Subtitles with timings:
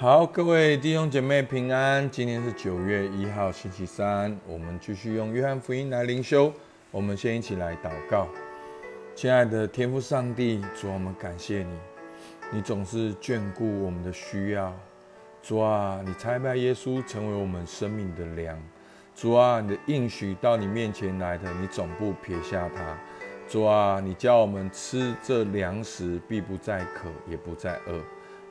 [0.00, 2.08] 好，各位弟兄姐妹平安。
[2.08, 6.52] 今天是九月一号，星期三，我们继续用约翰福音来灵修。
[6.92, 8.28] 我们先一起来祷告。
[9.16, 11.76] 亲爱的天父上帝，主，我们感谢你，
[12.52, 14.72] 你总是眷顾我们的需要。
[15.42, 18.56] 主啊，你差派耶稣成为我们生命的粮。
[19.16, 22.96] 主啊，你的应许到你面前来的，你总不撇下他。
[23.48, 28.00] 主啊，你叫我们吃这粮食，必不再渴，也不再饿。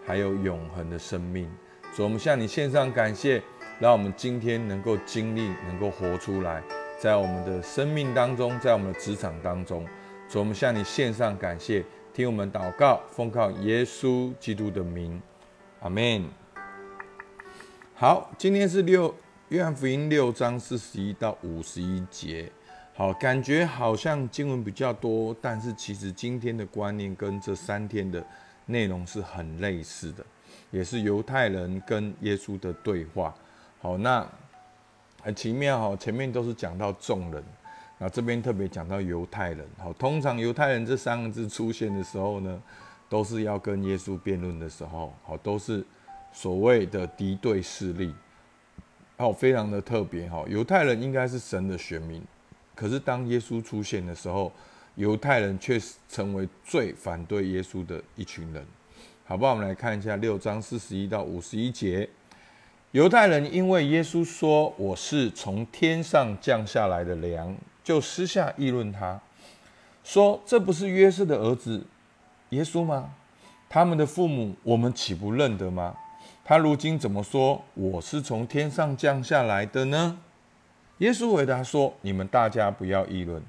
[0.07, 1.51] 还有永恒的生命，
[1.93, 3.43] 主，我们向你献上感谢，
[3.77, 6.63] 让我们今天能够经历，能够活出来，
[6.97, 9.85] 在我们的生命当中，在我们的职场当中，
[10.29, 11.83] 主，我们向你献上感谢，
[12.13, 15.21] 听我们祷告，奉靠耶稣基督的名，
[15.81, 16.23] 阿门。
[17.93, 19.13] 好，今天是六
[19.49, 22.49] 约翰福音六章四十一到五十一节，
[22.95, 28.25] 好，感觉好像经文比较多，但是其实今天的观念跟这三天的。
[28.67, 30.23] 内容是很类似的，
[30.71, 33.33] 也是犹太人跟耶稣的对话。
[33.81, 34.25] 好，那
[35.21, 37.43] 很奇妙哈，前面都是讲到众人，
[37.97, 39.65] 那这边特别讲到犹太人。
[39.77, 42.61] 好，通常犹太人这三个字出现的时候呢，
[43.09, 45.83] 都是要跟耶稣辩论的时候，好，都是
[46.31, 48.13] 所谓的敌对势力。
[49.17, 52.21] 好，非常的特别哈，犹太人应该是神的选民，
[52.75, 54.51] 可是当耶稣出现的时候。
[54.97, 58.65] 犹太人却成为最反对耶稣的一群人，
[59.25, 59.51] 好不好？
[59.51, 62.09] 我们来看一下六章四十一到五十一节。
[62.93, 69.21] 犹太人因为耶稣说我是从天上降下来的粮，就私下议论他，
[70.03, 71.85] 说这不是约瑟的儿子
[72.49, 73.13] 耶稣吗？
[73.69, 75.95] 他们的父母我们岂不认得吗？
[76.43, 80.17] 他如今怎么说我是从天上降下来的呢？
[80.97, 83.43] 耶稣回答说：你们大家不要议论。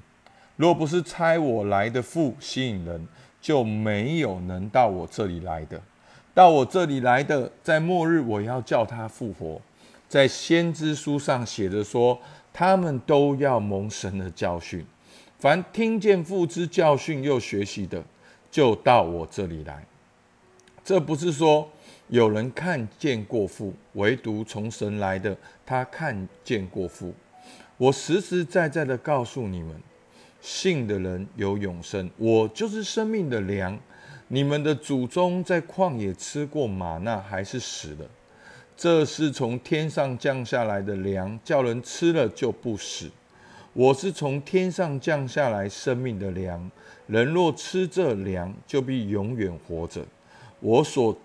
[0.59, 3.07] 若不是差我来的父吸引人，
[3.41, 5.81] 就没有能到我这里来的。
[6.35, 9.61] 到我这里来的，在末日我要叫他复活。
[10.09, 12.19] 在先知书上写着说，
[12.53, 14.85] 他们都要蒙神的教训。
[15.39, 18.03] 凡听见父之教训又学习的，
[18.51, 19.87] 就到我这里来。
[20.83, 21.71] 这不是说
[22.09, 27.15] 有人看见过父，唯独从神来的，他看见过父。
[27.77, 29.81] 我实实在在的告诉你们。
[30.41, 33.79] 信的人有永生，我就是生命的粮。
[34.29, 38.07] 你们的祖宗在旷野吃过玛纳，还是死了。
[38.77, 43.11] 这是从天上降下来的粮，叫人吃了就不死。
[43.73, 46.71] 我是从天上降下来生命的粮，
[47.07, 50.05] 人若吃这粮，就必永远活着。
[50.61, 51.19] 我所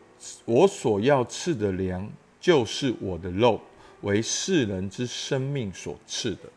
[0.45, 2.09] 我所要赐的粮，
[2.39, 3.59] 就是我的肉，
[4.01, 6.49] 为世人之生命所赐的。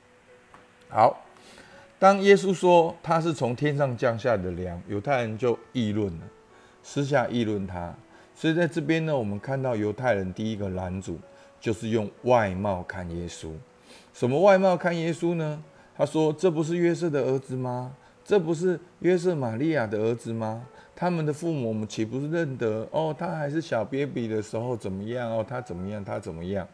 [0.88, 1.25] 好。
[1.98, 6.20] 当耶稣说他是从天上降下的粮，犹太人就议论了，
[6.82, 7.94] 私下议论他。
[8.34, 11.18] 所以在这边呢，我们看到犹太人第一个拦阻，
[11.58, 13.50] 就是用外貌看耶稣。
[14.12, 15.62] 什么外貌看耶稣呢？
[15.96, 17.94] 他说：“这不是约瑟的儿子吗？
[18.22, 20.66] 这不是约瑟玛利亚的儿子吗？
[20.94, 22.86] 他们的父母们岂不是认得？
[22.90, 25.30] 哦，他还是小 baby 的时候怎么样？
[25.30, 26.04] 哦，他怎么样？
[26.04, 26.68] 他怎么样？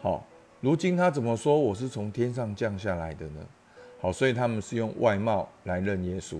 [0.00, 0.26] 好，
[0.60, 3.40] 如今他怎么说我是从天上降下来的呢？”
[4.04, 6.36] 好，所以他们是用外貌来认耶稣。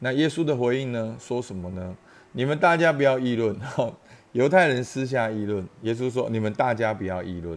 [0.00, 1.16] 那耶稣的回应呢？
[1.20, 1.96] 说什么呢？
[2.32, 3.56] 你们大家不要议论。
[3.60, 3.88] 哈
[4.32, 7.56] 犹太人私下议论，耶稣说：“你们大家不要议论。”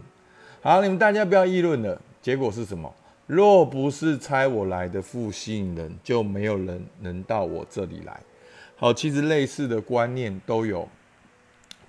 [0.62, 2.00] 好，你们大家不要议论了。
[2.20, 2.94] 结果是什么？
[3.26, 8.20] 若不是差我来的父吸引人，就没有人能到我这里来。
[8.76, 10.88] 好，其实类似的观念都有，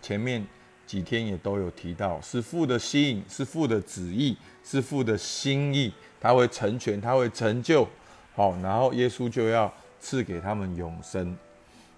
[0.02, 0.44] 前面
[0.88, 5.94] 几天也都有提到，是父的吸引，是父的旨意，是父的心意。
[6.24, 7.86] 他会成全，他会成就，
[8.34, 11.36] 好，然后耶稣就要赐给他们永生。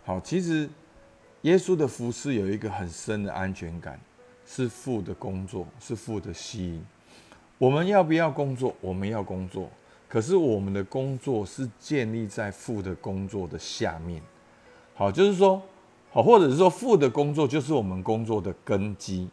[0.04, 0.68] 好，其实
[1.44, 4.00] 耶稣的服饰有一个很深的安全感，
[4.44, 6.84] 是父的工作，是父的吸引。
[7.60, 8.76] 我们要不要工作？
[8.82, 9.70] 我们要工作，
[10.10, 14.20] 可是我们的工作是建立在父的工作的下面。
[14.96, 15.62] 好，就是说，
[16.12, 19.30] 好，或者是说父的工作就是我们工作的根基。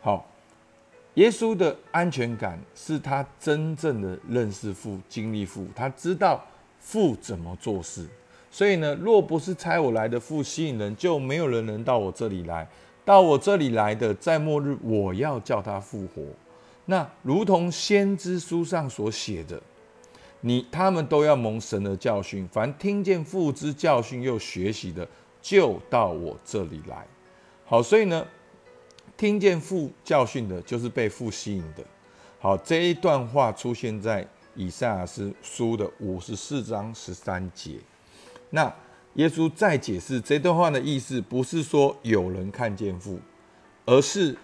[0.00, 0.26] 好。
[1.14, 6.42] 耶稣的安全感是他真正的认识父、经历父，他知道
[6.78, 8.08] 父怎么做事。
[8.50, 12.66] 所以呢，若不是差我来的父吸引人，就没有人能到我这里来。
[13.04, 16.22] 到我这里来的，在末日我要叫他复活。
[16.86, 19.60] 那如同先知书上所写的，
[20.40, 22.48] 你他们都要蒙神的教训。
[22.50, 25.06] 凡听见父之教训又学习的，
[25.42, 27.06] 就到我这里来。
[27.66, 28.26] 好，所以呢。
[29.22, 31.84] 听见父教训的，就是被父吸引的。
[32.40, 34.26] 好，这一段话出现在
[34.56, 37.76] 以赛亚斯书的五十四章十三节。
[38.50, 38.74] 那
[39.14, 43.20] 耶稣再解释这段话的意思，不是说有人看见父，
[43.86, 44.36] 而是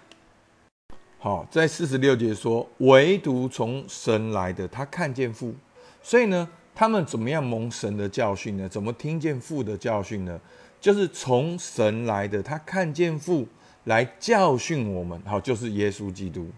[1.17, 5.53] 好在四十六节说，唯独从神来的，他看见父。
[6.01, 8.69] 所以呢，他们怎么样蒙神的教训呢？
[8.69, 10.39] 怎么听见父的教训呢？
[10.79, 13.45] 就是从神来的，他看见父
[13.85, 15.21] 来教训我们。
[15.25, 16.49] 好，就是耶稣基督。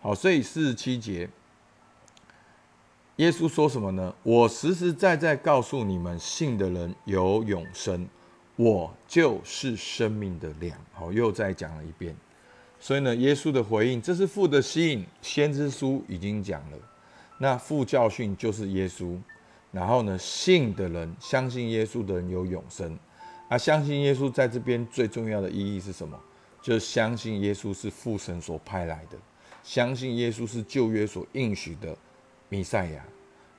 [0.00, 1.28] 好，所以四十七节，
[3.16, 4.14] 耶稣说什么呢？
[4.22, 8.06] 我实实在在告诉你们，信的人有永生，
[8.56, 10.78] 我就是生命的粮。
[10.92, 12.14] 好，又再讲了一遍。
[12.78, 15.06] 所以呢，耶稣的回应，这是父的吸引。
[15.22, 16.76] 先知书已经讲了。
[17.38, 19.16] 那父教训就是耶稣，
[19.72, 22.98] 然后呢，信的人相信耶稣的人有永生，
[23.48, 26.20] 啊，相信耶稣在这边最重要的意义是什么？
[26.64, 29.18] 就相信耶稣是父神所派来的，
[29.62, 31.94] 相信耶稣是旧约所应许的
[32.48, 33.04] 弥赛亚。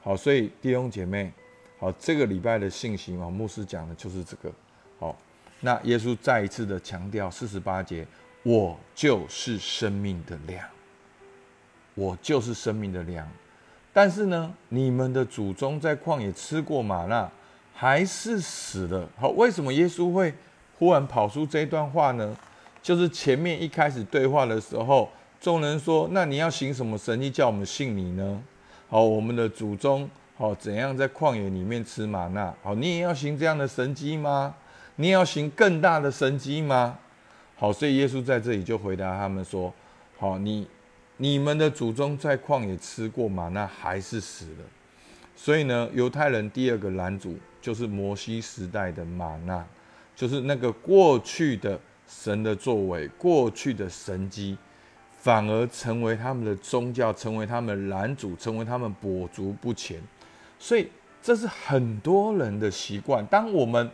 [0.01, 1.31] 好，所以弟兄姐妹，
[1.77, 4.51] 好，这个礼拜的信息嘛，牧师讲的就是这个。
[4.97, 5.15] 好，
[5.59, 8.07] 那耶稣再一次的强调四十八节，
[8.41, 10.67] 我就是生命的粮，
[11.93, 13.29] 我就是生命的粮。
[13.93, 17.31] 但是呢，你们的祖宗在旷野吃过玛纳，
[17.71, 19.07] 还是死了。
[19.15, 20.33] 好，为什么耶稣会
[20.79, 22.35] 忽然跑出这段话呢？
[22.85, 25.09] 就是前面一开始对话的时候，
[25.41, 28.39] 众人说：“那你要行什么神迹，叫我们信你呢？”
[28.87, 32.53] 好，我们的祖宗好怎样在旷野里面吃玛纳？
[32.61, 34.53] 好，你也要行这样的神迹吗？
[34.97, 36.99] 你也要行更大的神迹吗？
[37.55, 39.73] 好，所以耶稣在这里就回答他们说
[40.19, 40.67] ：“好，你。”
[41.17, 43.49] 你们的祖宗在旷野吃过吗？
[43.51, 44.65] 那还是死了。
[45.35, 49.65] 所以呢，犹太人第二个拦阻就是摩西时代的玛纳，
[50.15, 54.57] 就是那个过去的神的作为、过去的神迹，
[55.17, 60.01] 反而成为他们的宗教，成为他们拦阻，成为他们跛足不前。
[60.57, 60.89] 所以
[61.21, 63.25] 这是很多人的习惯。
[63.27, 63.89] 当我们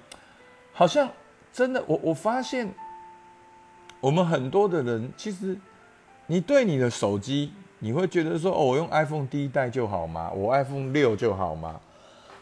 [0.71, 1.09] 好像
[1.51, 2.73] 真的，我我发现
[3.99, 5.57] 我们很多的人其实。
[6.27, 10.31] 你对你的手机，你会觉得说，哦，我用 iPhone 第一代就好吗？
[10.31, 11.77] 我 iPhone 六就好吗？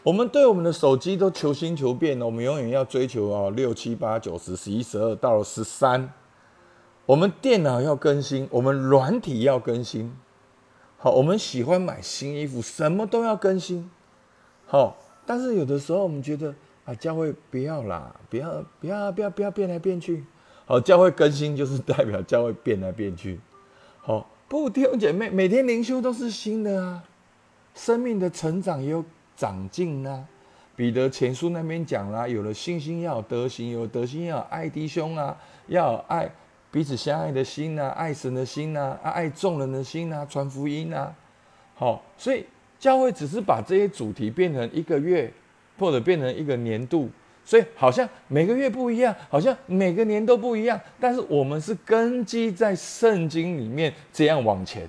[0.02, 6.10] 我们对我们的手机都求新求变了，我们永远要追求哦，六七八九十十一十二到了十三，
[7.04, 10.16] 我们电脑要更新，我们软体要更新，
[10.96, 13.90] 好，我们喜欢买新衣服，什么都要更新，
[14.66, 16.54] 好，但是有的时候我们觉得
[16.86, 20.24] 啊，教会不要啦，不要不要不要不要变来变去，
[20.64, 23.38] 好，教会更新就是代表教会变来变去。
[24.00, 27.04] 好，不，弟兄姐妹，每天灵修都是新的啊，
[27.74, 29.04] 生命的成长也有
[29.40, 30.22] 长进啊。
[30.76, 35.34] 彼得前书那边讲啦，有了信心要有德行，有德行要有爱弟兄啊，
[35.66, 36.30] 要有爱
[36.70, 41.14] 彼此相爱的心呐，爱神的心呐，爱众人的心呐，传福音呐。
[41.74, 42.44] 好，所以
[42.78, 45.32] 教会只是把这些主题变成一个月，
[45.78, 47.08] 或者变成一个年度。
[47.44, 54.88] 所以好像每个月不一样，好像每个年都不一样，但是我们是根基在圣经里面这样往前。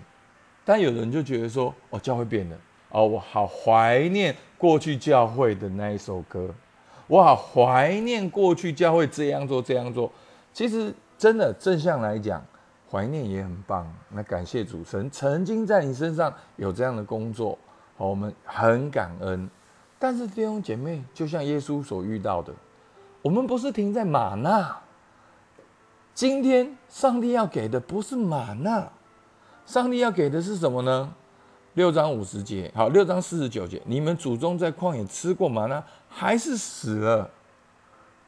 [0.64, 2.58] 但有人就觉得说，哦，教会变了，
[2.92, 6.54] 哦，我好怀念过去教会的那一首歌，
[7.08, 10.12] 我好怀念过去教会这样做这样做。
[10.54, 12.44] 其实真的正向来讲，
[12.90, 13.92] 怀念也很棒。
[14.10, 17.58] 那感谢主神曾经在你身上有这样的工作，
[17.98, 19.50] 好，我们很感恩。
[19.98, 22.52] 但是弟兄姐妹，就像耶稣所遇到的，
[23.22, 24.78] 我们不是停在玛纳。
[26.14, 28.92] 今天上帝要给的不是玛纳，
[29.66, 31.14] 上帝要给的是什么呢？
[31.76, 37.30] 六章五十节，好，六章四十九节，你们祖宗在旷野吃过玛纳，还是死了？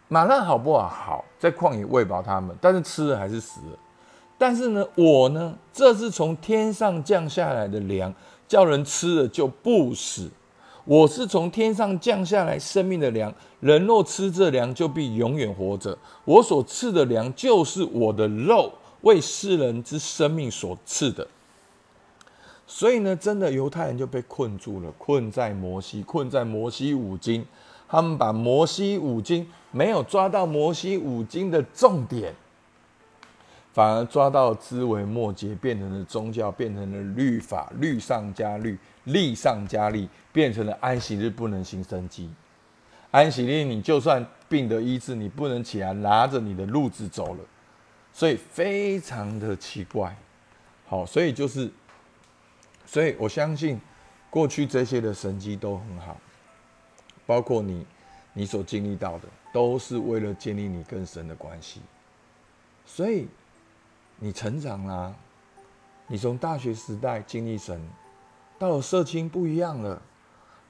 [0.07, 0.87] 玛纳好不好？
[0.87, 3.77] 好，在旷野喂饱他们，但是吃了还是死了。
[4.37, 8.13] 但是呢，我呢，这是从天上降下来的粮，
[8.47, 10.29] 叫人吃了就不死。
[10.85, 15.97] 我是从天上降下来生命的粮，人若吃这粮，就必永远活着。
[16.23, 18.71] 我所赐的粮，就是我的肉，
[19.01, 21.27] 为世人之生命所赐的。
[22.75, 27.45] 所以呢，真的犹太人就被困住了，困在摩西，困在摩西五经。
[27.87, 32.33] 他们把摩西五经没有抓到摩西五经的重点，
[33.73, 38.75] 反而抓到枝微末节，变成了宗教，变成了律法，律上加律。
[39.03, 42.27] 利上加利，变成了安息日不能行生机。
[43.11, 47.39] 安息日你就算病得医治，你不能起来拿着你的路子走了，
[48.11, 50.15] 所以非常的奇怪。
[50.87, 51.69] 好，所以就是，
[52.93, 53.81] 所以我相信
[54.29, 56.15] 过去这些的神迹都很好，
[57.25, 57.83] 包括你
[58.33, 61.81] 你所经历到的，都是为了建立你跟神的关系。
[62.85, 63.27] 所以
[64.19, 65.11] 你成长啦，
[66.05, 67.81] 你从大学时代经历神。
[68.59, 69.99] 到了社青不一样了，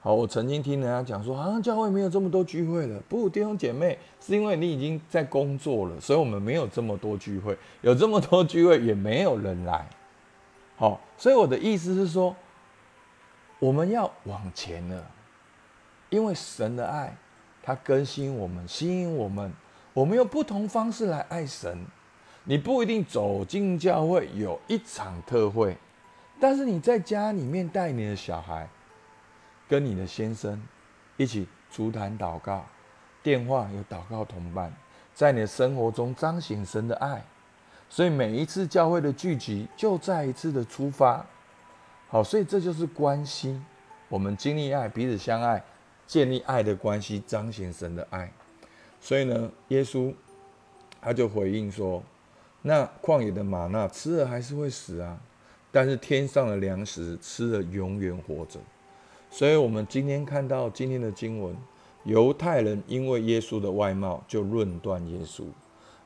[0.00, 2.98] 好，我曾经听人家讲说，好像教会没有这么多聚会了。
[3.06, 7.54] 不，弟兄姐妹，是因为你已经在工作了，所以我们没有这么多聚会。
[7.82, 9.86] 有这么多聚会，也没有人来。
[10.76, 12.34] 好，所以我的意思是说，
[13.58, 15.06] 我们要往前了，
[16.10, 17.16] 因为神的爱，
[17.62, 19.52] 它更新我们，吸引我们。
[19.92, 21.86] 我们用不同方式来爱神。
[22.42, 25.78] 你不一定走进教会有一场特会，
[26.40, 28.68] 但是你在家里面带你的小孩。
[29.66, 30.62] 跟你的先生
[31.16, 32.66] 一起足坛祷告，
[33.22, 34.70] 电话有祷告同伴，
[35.14, 37.24] 在你的生活中彰显神的爱。
[37.88, 41.24] 所以每一次教会的聚集，就再一次的出发。
[42.08, 43.60] 好，所以这就是关系。
[44.08, 45.62] 我们经历爱，彼此相爱，
[46.06, 48.32] 建立爱的关系，彰显神的爱。
[49.00, 50.12] 所以呢，耶稣
[51.00, 52.02] 他就回应说
[52.62, 55.18] ：“那旷野的玛纳吃了还是会死啊，
[55.70, 58.58] 但是天上的粮食吃了永远活着。”
[59.30, 61.56] 所以，我们今天看到今天的经文，
[62.04, 65.44] 犹太人因为耶稣的外貌就论断耶稣，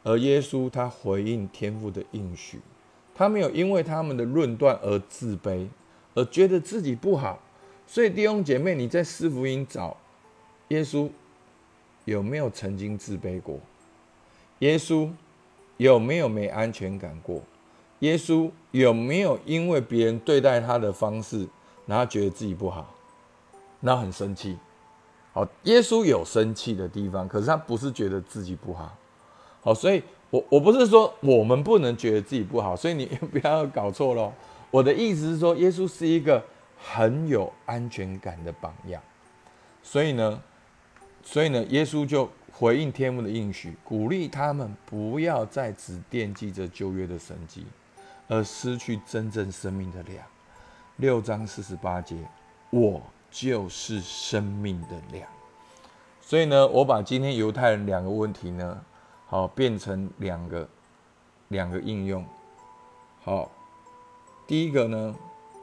[0.02, 2.60] 而耶稣他回应天父的应许，
[3.14, 5.66] 他没有因为他们的论断而自卑，
[6.14, 7.38] 而觉得自己不好。
[7.86, 9.96] 所以弟兄姐妹，你在四福音找
[10.68, 11.10] 耶稣，
[12.04, 13.58] 有没有曾经自卑过？
[14.60, 15.10] 耶稣
[15.76, 17.42] 有没有没安全感过？
[18.00, 21.48] 耶稣有没有因为别人对待他的方式，
[21.86, 22.94] 然后觉得自己不好？
[23.80, 24.56] 那很生气，
[25.32, 28.96] 好，耶稣有生气的地方，可是他不是觉得自己不好，
[29.60, 34.32] 好，所以我我不是说我们不能觉得自己不好，所以你 不要搞错喽。
[34.70, 36.42] 我的意思是说，耶稣是一个
[36.76, 39.02] 很有安全感的榜样，
[39.82, 40.42] 所以呢，
[41.22, 47.64] 所以呢，耶稣就回应天父的应许，鼓励他们不要再只惦记着旧约的神迹，
[48.28, 50.24] 而失去真正生命的量。
[50.96, 52.16] 六章四十八节，
[52.70, 53.02] 我。
[53.30, 55.28] 就是生命的量，
[56.22, 58.82] 所以呢，我把今天犹太人两个问题呢，
[59.28, 60.68] 好变成两个
[61.48, 62.24] 两个应用。
[63.22, 63.50] 好，
[64.46, 65.14] 第一个呢，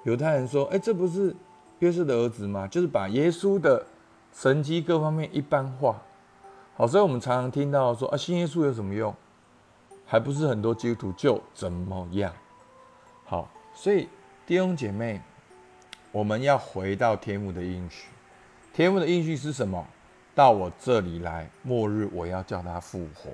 [0.04, 1.36] 犹太人说：“哎，这不是
[1.80, 3.86] 约瑟的儿子吗？”就是把耶稣的
[4.34, 6.02] 神迹各方面一般化。
[6.78, 9.14] 好，所以我们常常听到说：“啊，信耶稣有什么用？
[10.06, 12.32] 还不是很多基督徒就怎么样？”
[13.26, 14.08] 好，所以
[14.46, 15.22] 弟兄姐妹。
[16.12, 18.08] 我们要回到天父的应许，
[18.74, 19.86] 天父的应许是什么？
[20.34, 23.30] 到我这里来，末日我要叫他复活。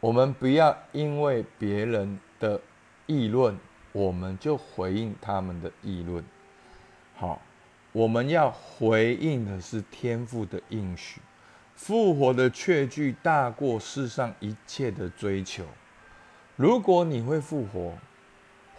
[0.00, 2.60] 我们不要因为别人的
[3.06, 3.58] 议论，
[3.90, 6.24] 我们就回应他们的议论。
[7.16, 7.42] 好，
[7.90, 11.20] 我们要回应的是天赋的应许，
[11.74, 15.64] 复活的确据大过世上一切的追求。
[16.54, 17.92] 如果你会复活，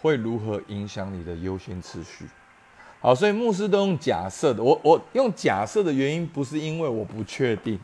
[0.00, 2.24] 会如何影响你的优先次序？
[3.02, 4.62] 好，所以牧师都用假设的。
[4.62, 7.78] 我我用假设的原因不是因为我不确定，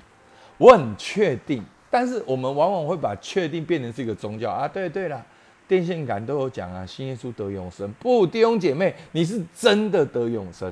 [0.57, 1.63] 我很确定。
[1.97, 4.69] 但是我们往往会把确定变成是一个宗教啊。
[4.69, 5.25] 对对了，
[5.67, 7.91] 电线杆都有讲啊，新耶稣得永生。
[7.95, 10.71] 不，弟兄姐妹，你是真的得永生。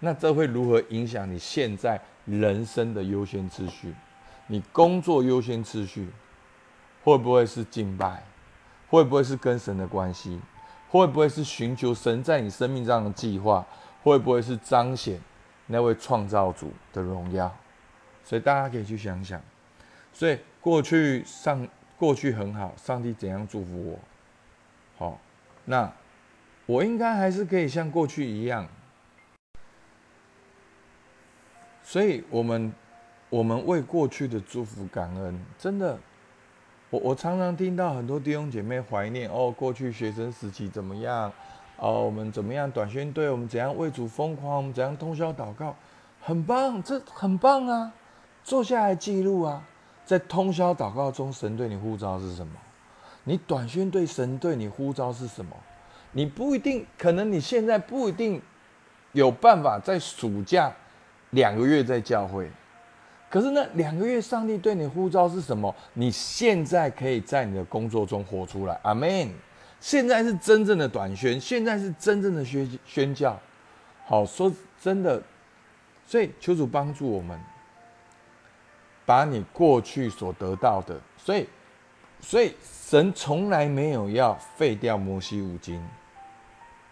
[0.00, 3.94] 那这会如何影响你现在人生的优先次序？
[4.46, 6.06] 你工作优先次序
[7.02, 8.22] 会不会是敬拜？
[8.90, 10.38] 会不会是跟神的关系？
[10.90, 13.66] 会不会是寻求神在你生命上的计划？
[14.02, 15.18] 会不会是彰显
[15.66, 17.50] 那位创造主的荣耀？
[18.30, 19.42] 所以大家可以去想想。
[20.12, 21.66] 所以过去上
[21.98, 23.98] 过去很好，上帝怎样祝福我？
[24.96, 25.18] 好，
[25.64, 25.92] 那
[26.64, 28.68] 我应该还是可以像过去一样。
[31.82, 32.72] 所以我们
[33.30, 35.98] 我们为过去的祝福感恩，真的。
[36.90, 41.32] 我我常常听到很多弟兄姐妹怀念哦，过去学生时期怎么样？
[41.78, 42.70] 哦，我们怎么样？
[42.70, 44.58] 短宣队我们怎样为主疯狂？
[44.58, 45.74] 我们怎样通宵祷告？
[46.20, 47.92] 很棒，这很棒啊！
[48.42, 49.62] 坐下来记录啊，
[50.04, 52.52] 在通宵祷告中，神对你呼召是什么？
[53.24, 55.56] 你短宣对神对你呼召是什么？
[56.12, 58.40] 你不一定，可能你现在不一定
[59.12, 60.72] 有办法在暑假
[61.30, 62.50] 两个月在教会。
[63.28, 65.72] 可是那两个月，上帝对你呼召是什么？
[65.94, 69.32] 你现在可以在你的工作中活出来，阿门。
[69.78, 73.38] 现在是真正的短宣，现在是真正的宣宣教。
[74.04, 75.22] 好说真的，
[76.04, 77.38] 所以求主帮助我们，
[79.10, 81.44] 把你过去所得到的，所以，
[82.20, 85.84] 所以神从来没有要废掉摩西五经，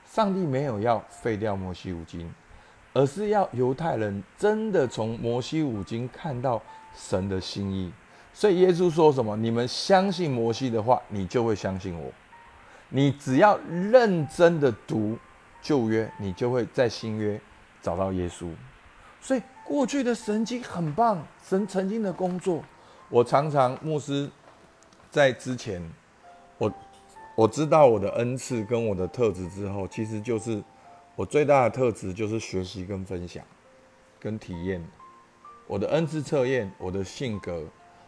[0.05, 2.29] 上帝没有要废掉摩西五经。
[2.93, 6.61] 而是要犹太人真的从摩西五经看到
[6.93, 7.93] 神的心意，
[8.33, 9.37] 所以耶稣说什么？
[9.37, 12.11] 你们相信摩西的话，你就会相信我。
[12.89, 15.17] 你只要认真的读
[15.63, 17.41] 旧约，你就会在新约
[17.81, 18.51] 找到耶稣。
[19.21, 22.65] 所以过去的神经很棒，神曾经的工作，
[23.11, 24.27] 我常常牧师
[25.11, 25.79] 在之前，
[26.57, 26.73] 我
[27.35, 30.63] 我知道我的恩赐跟我的特质之后，其实就是
[31.15, 33.45] 我最大的特质就是学习跟分享，
[34.19, 34.83] 跟体验。
[35.67, 37.63] 我的恩赐测验，我的性格，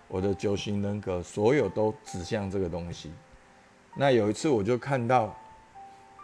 [0.09, 3.13] 我的九型人格，所有都指向这个东西。
[3.95, 5.37] 那有一次我就看到，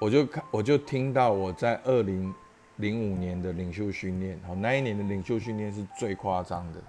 [0.00, 2.34] 我就看我就听到我在二零。
[2.76, 6.80] 零五年的领袖训练，好，那一年的领袖训练是最夸张的，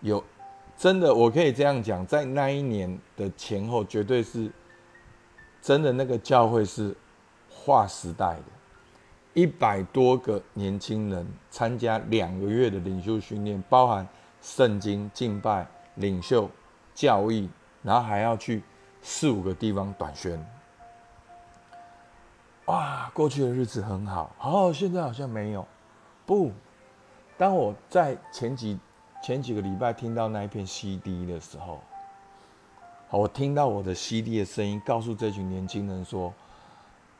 [0.00, 0.22] 有
[0.76, 4.50] 真的，我可以这样讲，在那一年的前后，绝对是
[5.60, 6.94] 真的，那个教会是
[7.48, 8.44] 划时代的，
[9.34, 14.06] 一百多个年轻人参加两个月的领袖训练，包含
[14.40, 16.50] 圣经敬拜、领袖
[16.94, 17.48] 教义，
[17.82, 18.62] 然后还要去
[19.00, 20.44] 四五个地方短宣。
[22.66, 25.66] 哇，过去的日子很好，好，现在好像没有。
[26.24, 26.52] 不，
[27.36, 28.78] 当我在前几
[29.20, 31.80] 前几个礼拜听到那一片 CD 的时候，
[33.10, 36.32] 我听到我的 CD 的声音，告诉这群年轻人说：“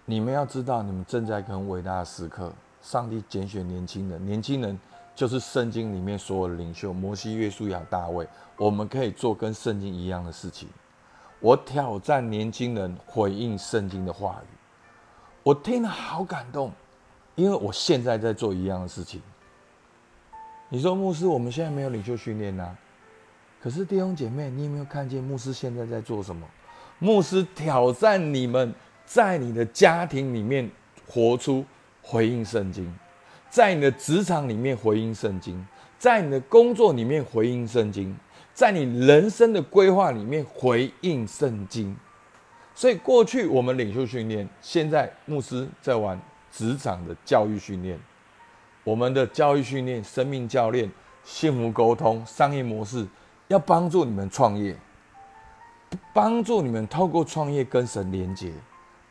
[0.06, 2.52] 你们要知道，你们正在很伟大的时刻。
[2.80, 4.78] 上帝拣选年轻人，年轻人
[5.14, 8.26] 就是圣经里面所有的领袖，摩西、约书亚、大卫。
[8.56, 10.68] 我们可以做跟圣经一样的事情。
[11.40, 14.56] 我挑战年轻人回应圣经的话语。”
[15.42, 16.70] 我听了好感动，
[17.34, 19.20] 因为我现在在做一样的事情。
[20.68, 22.70] 你说牧师，我们现在没有领袖训练呐？
[23.61, 26.46] 可是弟兄姐妹，你有没有看见牧师现在在做什么？
[26.99, 28.72] 牧师挑战你们，
[29.04, 30.70] 在你的家庭里面
[31.06, 31.64] 活出
[32.00, 32.92] 回应圣经，
[33.50, 35.66] 在你的职场里面回应圣经，
[35.99, 38.16] 在你的工作里面回应圣经，
[38.54, 41.96] 在你人生的规划里面回应圣经。
[42.75, 47.99] 所以过去我们领袖训练，现在牧师在玩职场的教育训练。
[48.85, 50.91] 我们的教育训练、生命教练、
[51.23, 53.07] 幸福沟通、商业模式，
[53.49, 54.76] 要帮助你们创业，
[56.12, 58.52] 帮助你们透过创业跟神连接，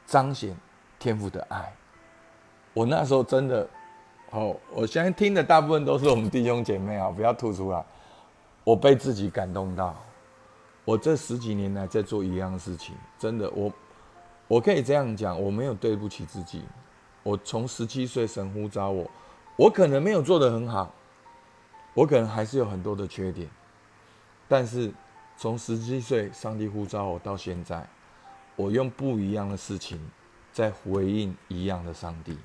[0.06, 0.56] 彰显
[1.00, 1.72] 天赋的爱。
[2.74, 3.70] 我那时候真的，
[4.32, 7.84] 哦，我相信听的大部分都是我们弟兄姐妹啊，不要吐出来。
[8.64, 9.96] 我被自己感动到。
[10.84, 13.72] 我这十几年来在做一样的事情，真的，我
[14.48, 16.64] 我可以这样讲，我没有对不起自己。
[17.24, 19.10] 我从十七岁神呼召我，
[19.56, 20.92] 我可能没有做得很好，
[21.94, 23.48] 我可能还是有很多的缺点，
[24.48, 24.92] 但是
[25.38, 27.88] 从十七岁上帝呼召我到现在，
[28.56, 30.00] 我用不一样的事情
[30.52, 32.36] 在回应一样的上帝。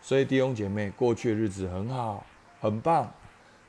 [0.00, 2.24] 所以弟兄姐妹，过去的日子很好，
[2.58, 3.12] 很棒，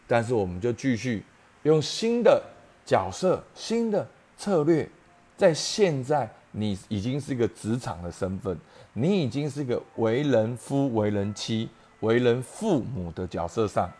[0.07, 1.25] 但是我们就继续
[1.63, 2.41] 用新的。
[2.87, 4.89] 角色新的策略，
[5.35, 8.57] 在现在你已经是一个职场的身份，
[8.93, 11.69] 你已经是一个为人夫、为人妻、
[11.99, 13.91] 为人父母的角色上，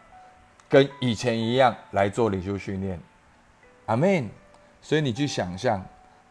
[0.69, 2.97] 跟以前一样来做领袖训练。
[3.87, 4.29] 阿门。
[4.79, 5.83] 所以你去想象，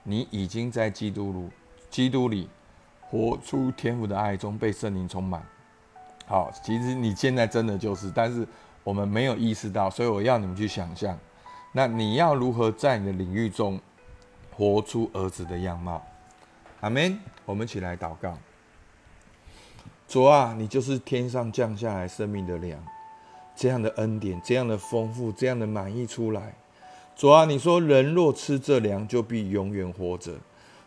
[0.05, 1.49] 你已经在基督里，
[1.91, 2.49] 基督里
[3.03, 5.43] 活出天赋的爱中，被圣灵充满。
[6.27, 8.47] 好，其实你现在真的就是，但是
[8.83, 11.19] 我们没有意识到，所以我要你们去想象。
[11.77, 13.79] 那你要如何在你的领域中
[14.51, 16.03] 活出儿子的样貌？
[16.81, 17.21] 阿门。
[17.45, 18.35] 我们一起来祷告。
[20.09, 22.83] 主啊，你就是天上降下来生命的粮，
[23.55, 26.55] 这样的恩典，这样的丰富，这样的满意出来。
[27.15, 30.33] 主啊，你说人若吃这粮，就必永远活着。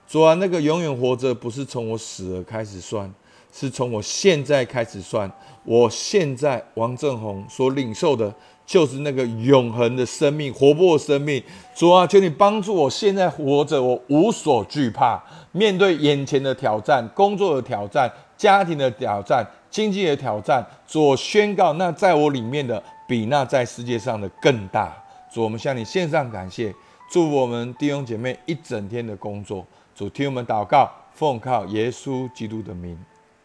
[0.07, 3.13] 主啊，那个永远活着，不是从我死了开始算，
[3.53, 5.31] 是从我现在开始算。
[5.63, 8.33] 我现在王正宏所领受的。
[8.69, 11.43] 就是那个永恒的生命，活泼的生命。
[11.73, 15.19] 主啊，求你帮助我，现在活着，我无所惧怕。
[15.51, 24.95] 面对眼前的挑战、工作的挑战、家庭的挑战、经济的挑战，主，我宣告，那在我里面的，比那在世界上的更大。
[25.33, 26.71] 主，我们向你献上感谢，
[27.09, 29.65] 祝我们弟兄姐妹一整天的工作。
[29.95, 32.95] 主，听我们祷告，奉靠耶稣基督的名，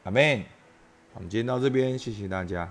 [0.03, 0.45] 阿门。
[1.15, 2.71] 我们今天到这边，谢谢大家。